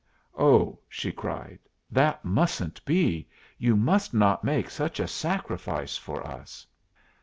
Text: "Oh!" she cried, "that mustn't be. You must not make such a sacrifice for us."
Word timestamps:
"Oh!" 0.35 0.79
she 0.89 1.11
cried, 1.11 1.59
"that 1.91 2.25
mustn't 2.25 2.83
be. 2.85 3.29
You 3.59 3.75
must 3.75 4.15
not 4.15 4.43
make 4.43 4.67
such 4.71 4.99
a 4.99 5.07
sacrifice 5.07 5.95
for 5.95 6.25
us." 6.25 6.65